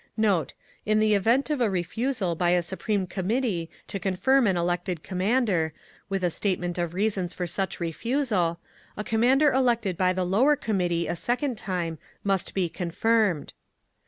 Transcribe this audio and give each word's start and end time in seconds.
Note. 0.17 0.55
In 0.83 0.99
the 0.99 1.13
event 1.13 1.51
of 1.51 1.61
a 1.61 1.69
refusal 1.69 2.33
by 2.33 2.49
a 2.57 2.63
Supreme 2.63 3.05
Committee 3.05 3.69
to 3.85 3.99
confirm 3.99 4.47
an 4.47 4.57
elected 4.57 5.03
commander, 5.03 5.73
with 6.09 6.23
a 6.23 6.31
statement 6.31 6.79
of 6.79 6.95
reasons 6.95 7.35
for 7.35 7.45
such 7.45 7.79
refusal, 7.79 8.59
a 8.97 9.03
commander 9.03 9.53
elected 9.53 9.97
by 9.97 10.11
the 10.11 10.25
lower 10.25 10.55
Committee 10.55 11.05
a 11.05 11.15
second 11.15 11.55
time 11.55 11.99
must 12.23 12.55
be 12.55 12.67
confirmed. 12.67 13.53